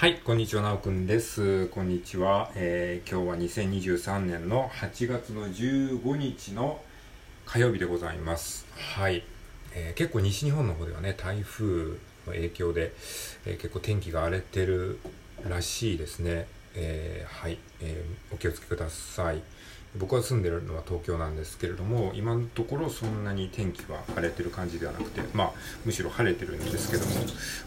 [0.00, 1.66] はい、こんにちは、なおくんです。
[1.66, 6.80] こんにちは、えー、今日は2023年の8月の15日の
[7.44, 8.66] 火曜日でございます。
[8.96, 9.22] はい、
[9.74, 11.96] えー、結構西日本の方ではね、台風の
[12.28, 12.94] 影響で、
[13.44, 15.00] えー、結構天気が荒れてる
[15.46, 16.46] らしいですね。
[16.74, 19.42] えはい、えお気をつけください。
[19.98, 25.52] 僕が住んでるのは東京なんですけれども今のところそんなに天気は晴れてる感じではなくてまあ
[25.84, 27.12] むしろ晴れてるんですけども、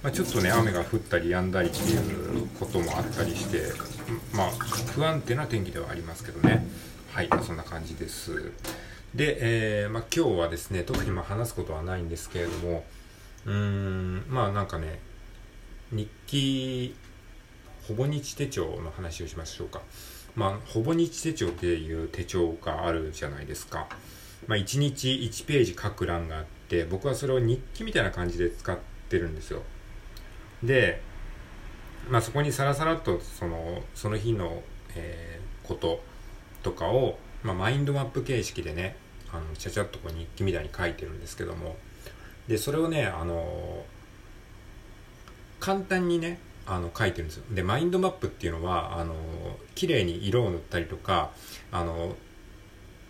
[0.02, 3.74] まあ、ちょっとね雨が降ったり止んだりっていうこともあったりして
[4.34, 6.66] まあ不安定な天気ではありますけどね
[7.12, 8.52] はい、そんな感じです
[9.13, 9.38] で、
[9.84, 12.84] えー、まあ、今日はですね特にま話すことはないんですけれども
[13.46, 14.99] うーんまあなんかね
[15.91, 16.96] 日記
[17.88, 19.82] ほぼ日手帳の話をしましょうか
[20.36, 23.88] まあ、ほぼ日手帳っていう手帳があるじゃないですか。
[24.48, 28.77] まあ、1日1ページ書く欄があって、僕はそれを日記みたいな感じで使っ
[29.10, 29.62] てるんですよ。
[30.64, 31.02] で、
[32.10, 34.63] まあ、そこにさらさらっとその、その日の、
[34.96, 36.02] えー、こと
[36.63, 38.96] とかを、まあ、マインドマップ形式でね、
[39.32, 41.76] あの、ちゃちゃっとこう日記みたいに書いてるんですけども、
[42.48, 43.85] で、それをね、あの
[45.60, 47.44] 簡単にね、あの書いてるんですよ。
[47.52, 49.16] でマインドマップっていうのはあの
[49.76, 51.32] 綺麗に色を塗ったりとか
[51.72, 52.16] あの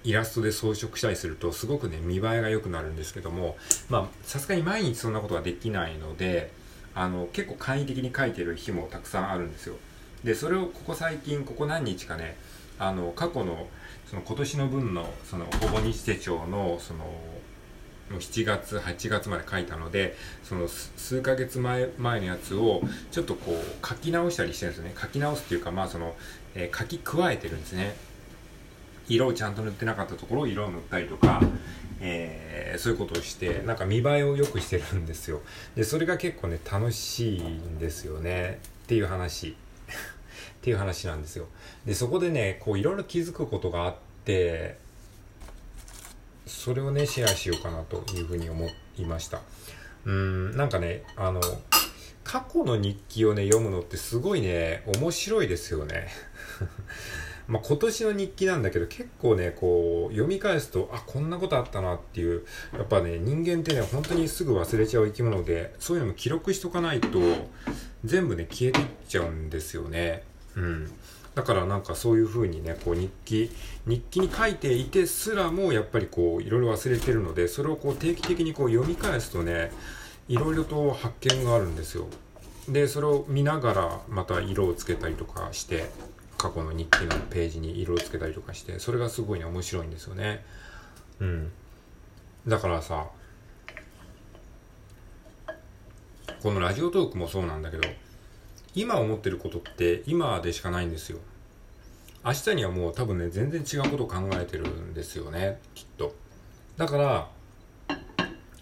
[0.04, 3.58] イラストで装飾したりするとすごくね見栄えが良くなるんですけども
[3.90, 6.52] まさすがに毎日そんなことはできないので
[6.96, 9.76] あの結構簡易的に書いてる日もたくさんあるんですよ。
[10.24, 12.38] でそれをここ最近ここ何日かね
[12.80, 13.68] あの過去の
[14.10, 17.06] その今年の分のそのほぼ日手帳のその
[18.10, 24.94] 7月8月まで書いたのでその数ヶ月前前のやつをちょっとこう書き直したりしてるんですね。
[25.00, 26.16] 書き直すっていうかまあその、
[26.56, 27.96] えー、書き加えてるんですね。
[29.08, 31.42] 色をちゃんと塗ってなかったところを色を塗ったりとか、
[32.00, 35.42] えー、そういうことをしてなんか見栄えを良くしてるんですよ。
[35.76, 38.60] でそれが結構ね楽しいんですよね。
[38.84, 39.56] っていう話。
[39.90, 41.48] っていう話なんですよ。
[41.86, 44.78] でそこでねこういろいろ気づくことがあって
[46.46, 49.42] それをね、シェアしようかなというふうに思いました。
[50.06, 51.42] うん、なんかね、あの、
[52.24, 56.08] 過去の日記をね、読むのってすごいね、面白いですよね。
[57.48, 67.20] ま今年の日記なんだけど結構ね、こう読み返すと、あ、こんなことあったなっていう、やっぱね、人間ってね、本当にすぐ忘れちゃう生き物で、そういうのも記録しとかないと、
[68.06, 70.24] 全部ね、消えていっちゃうんですよね。
[70.56, 70.92] うん。
[71.36, 73.50] だからなんかそういう風にね、こう日記、
[73.86, 79.72] 日記に書いていてすらもやっぱりこういろいろ忘れてるので、それをこう定期的にこう読み返すとね、
[80.28, 82.08] いろいろと発見があるんですよ。
[82.70, 85.90] で、それを見ながらまた色をつけたりとかして、
[86.38, 90.46] 過去の日記のページに色をつけたりとかして、それがすごいね、面白いんですよね。
[91.20, 91.52] うん。
[92.48, 93.08] だからさ、
[96.42, 97.88] このラジオトークもそうなんだけど、
[98.76, 101.20] 今思ってることって今でしかないんですよ。
[102.26, 106.16] 明日にはもう多分ね、全然違うことを考えてるんですよね、きっと。
[106.78, 107.30] だから、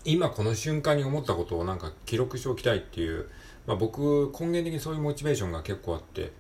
[0.04, 3.30] 今この瞬間に思ったことをなんか記録しておきたいっていう、
[3.68, 6.32] まあ僕、根源的にそういうモチベーションが結構あって、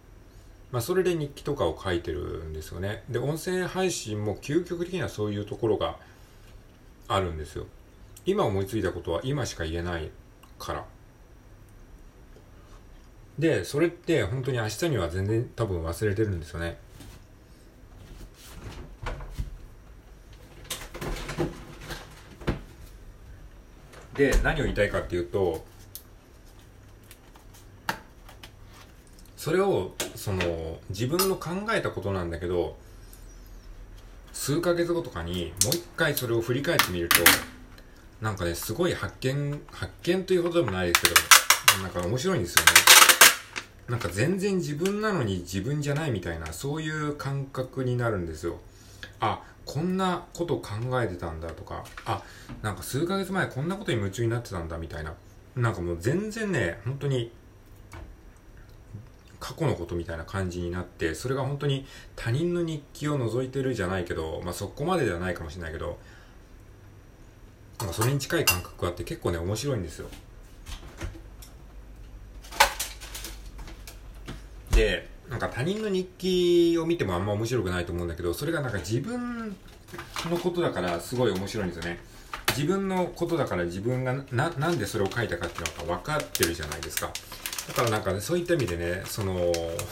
[0.72, 3.04] まあそれで日記とかを書いてるんですよね。
[3.10, 5.98] で、音声配信も究極的にはそういうところが
[7.08, 7.68] あるんですよ。
[8.26, 10.10] 今思いついたことは今しか言えない
[10.58, 10.86] から。
[13.42, 16.78] で、それって本当に明日には全然多分忘れてるんですよね。
[24.14, 25.66] で、何を言いたいかっていうと、
[29.36, 32.78] それを、その、自分の考えたことなんだけど、
[34.34, 37.16] 数ヶ月後とかにもう一回それを振り返ってみると、
[38.22, 42.72] なんかね、すごい発見、発見というほどでもないですけど、なんか面白いんですよね。
[43.92, 48.58] なんか全然自分なのに自分じゃないみたいな、そういう感覚になるんですよ。
[49.20, 52.24] あ、こんなこと考えてたんだとか、あ、
[52.62, 55.14] なんか数ヶ月前こんなことに夢中になってたんだみたいな。
[55.58, 57.34] なんかもう全然ね、本当に
[59.42, 61.86] 過去のことみたいな感じになって、それが本当に
[62.16, 66.00] 他人の日記を覗いてるじゃないけど、まあそこまでではないかもしれないけど、
[67.80, 70.08] なんかそれに近い感覚があって結構ね、面白いんですよ。
[74.82, 79.56] で、なんか他人の日記を見てもあんま面白くないと思うんだけど、それがなんか自分
[80.30, 82.00] のことだからすごい面白いんですよね。
[82.50, 87.12] 自分のことだから自分がな、なんでそれを書いたかっていうのが分かってるじゃないですか。
[87.68, 89.52] だからなんかね、そういった意味でね、その、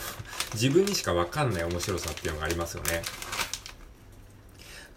[0.55, 3.03] 自分にしか分かんない面白さっていうのがありますよね。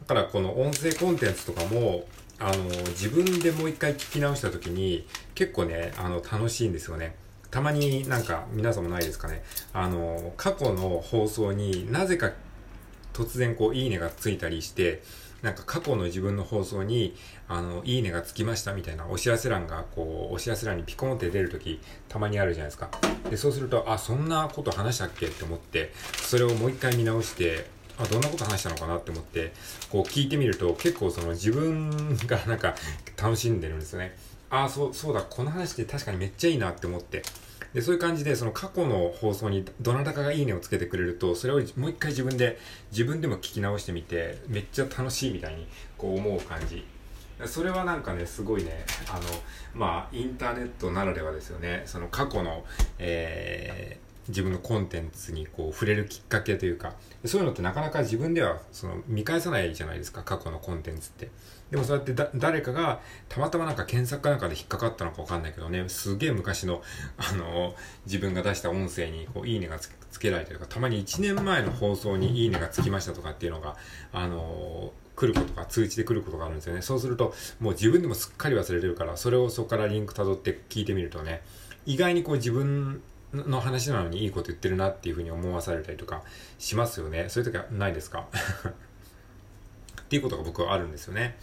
[0.01, 7.15] だからこの音声コンテンツとかも、あの、自分でもう一回聞き直した時に、結構ね、あの、楽しいんですよね。
[7.53, 9.45] たまになんか皆さんもないですかね。
[9.73, 12.33] あの、過去の放送になぜか
[13.13, 15.03] 突然こういいねがついたりして、
[15.43, 17.15] なんか過去の自分の放送に、
[17.49, 21.79] あの、いいねがつきましたみたいなお知らせ欄が、こう、お知らせ欄にピコンって出るとき、
[22.09, 22.89] たまにあるじゃないですか。
[23.29, 25.27] で、そうすると、あ、そんなこと話したっけ？
[25.27, 27.67] って思って、それをもう一回見直して、
[27.99, 29.53] あ、どんなこと話したのかなって思って、
[29.91, 32.77] こう聞いてみると、結構その自分がなんか
[33.21, 34.17] 楽しんでるんですよね。
[34.49, 37.23] あ、そう、そうだ、この話って確かにめっちゃいいなって思って。
[37.75, 42.59] で、そういう感じで、その過去の放送にどなたかがいいねをつけてくれると、それをもう一回自分で、
[42.91, 45.67] 自分でも聞き直してみて、めっちゃ楽しいみたいに、
[45.97, 46.85] こう思う感じ。
[47.47, 49.23] それはなんかね、すごいね、あの、
[49.75, 51.83] まあ、インターネットならではですよね。
[51.87, 52.65] その過去の、
[52.99, 61.31] えー、自分のコンテンツにこう触れるきっかけというか、そういうのってなかなか自分ではその見返さないじゃないですか、過去のコンテンツって。
[61.71, 66.83] でもそうやってだ誰かがたまたまなんか検索かなんかで引っかかったのかわかんないけどね、すげえ昔の、
[67.17, 67.75] あの、
[68.05, 69.91] 自分が出した音声にこういいねがつ
[70.21, 73.77] けられたりとか、たまに1年前の放送にいいねがつきましたとかっていうのが、
[74.13, 76.83] あの、来ることが通知で来ることがあるんですよね。
[76.83, 81.43] そうすると、もう自分でもすっかり忘れてるから、それをそこからリンク辿って聞いてみるとね、
[81.87, 83.03] 意外にこう自分
[83.33, 86.23] の話なのにいいこと言ってるなっていうふうに思わされたりとか
[86.59, 87.27] しますよね。
[87.29, 88.27] そういう時はないですか？
[90.01, 91.39] っていうことが僕はあるんですよね。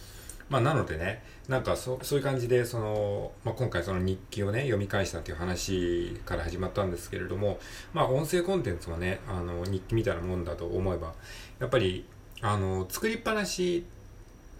[0.48, 7.58] まあなのでね、なんかそそういう感じで、その、まあ今回その日記をね、読み返したっていう話から始まったんですけれども、
[7.92, 11.14] まあ音声コンテンツもね、あの日記みたいなもんだと思えば、
[11.60, 12.04] やっぱり、
[12.40, 13.84] あの、作りっぱなし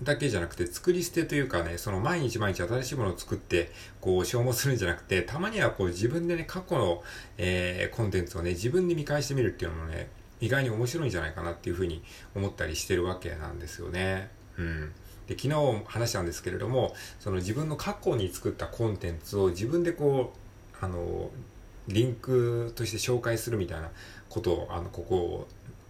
[0.03, 3.71] だけじゃなくて、作り捨てというかね、その毎日毎日新しいものを作って、
[4.01, 7.03] こう消耗するんじゃなくて、たまにはこう自分でね、過去の、
[7.37, 10.09] えー、コンテンツをね、自分で見返してみるっていうのもね、
[10.41, 12.03] 意外に面白いんじゃないかなっていうふうに
[12.35, 14.31] 思ったりしてるわけなんですよね。
[14.59, 14.93] うん。
[15.27, 21.31] で、昨日話したんですけれども、その自分の過去に作ったコンテンツを自分でこう、あの、
[21.89, 23.91] リンクとして紹介するみたいな
[24.31, 25.47] ことを、あの、ここ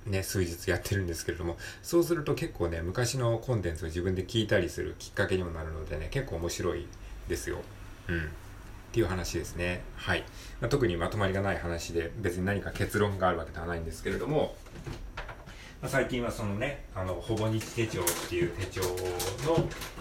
[0.06, 6.86] ね、数日やってるんですけれども、そうすると結構ね、昔のコンテンツを自分で聞いたりするきっかけにもなるのでね、結構面白い
[7.28, 7.58] ですよ。
[8.08, 8.18] うん。
[8.90, 9.82] っていう話ですね。
[9.96, 10.24] はい。
[10.60, 14.56] まあ、特にまとまりがない話で、別に何か結論があるわけではないんですけれども、
[15.80, 18.88] まあ、最近はそのね、あの、ほぼ日手帳っていう手帳の、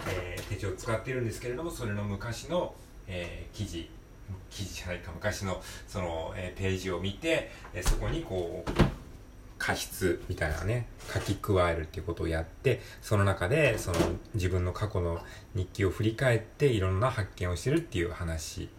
[0.08, 2.74] えー、手帳を使ってるんですけれども、それの昔の、
[3.06, 3.88] えー、記事、
[4.50, 8.70] 記事じゃないか、昔のその、えー、ページを見て、えそこにこう、
[9.60, 13.98] 過失みたいなね、書き加えるっていうことをやって、その中で、その
[14.34, 15.20] 自分の過去の
[15.54, 18.70] 日記を振り返っていろんな発見をしてるっていう話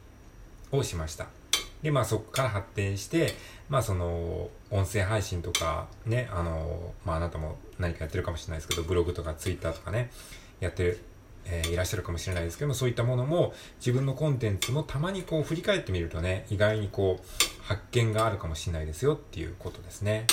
[0.72, 1.28] をしました。
[1.83, 3.36] で、まあそこから発展して、
[3.69, 10.10] まあその、音声配信とかね、あの、まああなたも何かやってるかもしれないですけど、ブログとかツイッターとかね、
[10.60, 11.00] やってる、
[11.45, 20.25] えー、いらっしゃるかもしれないですけども、そういったものも自分のコンテンツもたまにこう振り返ってみるとね、意外にこう発見があるかもしれないですよっていうことですね。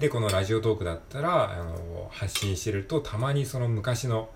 [0.00, 4.30] で、このラジオトークだったら、あの、発信してると、たまにその昔の、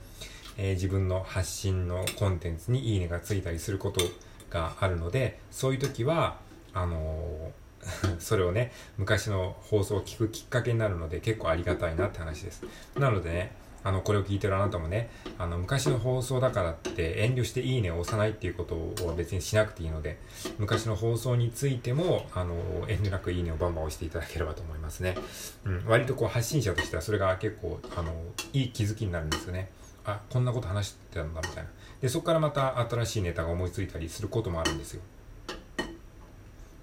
[0.59, 4.03] えー、自分の発信のコンテンツにいいねがついたりすること
[4.51, 6.37] があるので、そういう時は、
[6.75, 7.51] あの、
[8.21, 12.63] それをね、昔の放送を聞くきっかけになるので、結構ありがたいなって話です。
[12.99, 13.53] なのでね、
[13.85, 20.19] あの、これを聞いてるあなたもね、あの、昔の放送だからって遠慮していいねを押さないっていうことを別にしなくていいので、
[20.59, 22.55] 昔の放送についても、あの、
[22.89, 25.17] 遠慮なくいいねをバンバン押していただければと思いますね。
[25.65, 28.13] うん、割とこう発信者としてはそれが結構、あの、
[28.55, 29.69] いい気づきになるんですよね。
[30.07, 31.71] あ、こんなこと話してたんだみたいな。
[32.01, 35.03] で、そこからまた新しいネタが思いついたりすることもあるんですよ。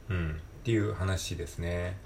[0.10, 1.98] うん、っていう話ですね。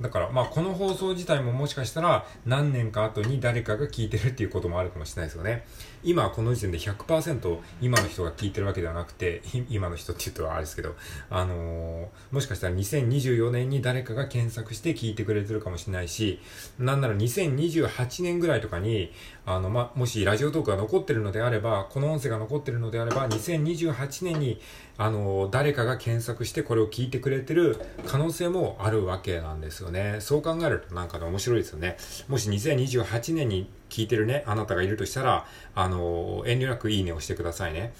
[0.00, 5.64] だから、まあ、この放送自体ももしかしたら何年か後に誰かが聞いてるっていうこともあるかもしれないですよね。
[6.02, 10.94] 今この時点で100%今の人が聞いてるわけではなくて、今の人って言うとあれですけど、
[11.30, 16.40] あのー、もしかしたら2024年に誰かが検索して聞いてくれてるかもしれないし、
[16.78, 19.12] なんなら2028年ぐらいとかに、
[19.46, 24.60] あの、まあ、もしラジオトークが残ってるのであれば、この音声が残ってるのであれば、2028年に、
[24.98, 30.16] あの、誰かが検索してこれを聞いてくれてる可能性もあるわけなんですよね。
[30.20, 31.96] そう考えるとなんかね、面白いですよね。
[32.28, 37.94] もし2028年に聞いてるね、あなたがいるとしたら、あの、遠慮なくいいねをしてくださいね。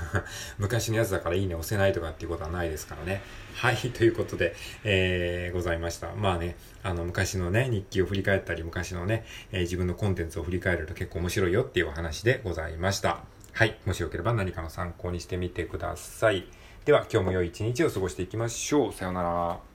[0.58, 3.22] 昔のやつだからいいね押せないとかっていうことはないですからね。
[3.54, 6.12] はい、ということで、えー、ございました。
[6.14, 13.24] まあね、あの、昔のね、日記を振り返ったり、昔のね、えー、自分のコンテンツを振り返ると結構面白いよっていうお話でございました。
[13.52, 16.46] はい、もしよければ何かの参考にしてみてください。
[16.84, 18.92] では、今日も良い一日を過ごしていきましょう。
[18.92, 19.71] さようなら。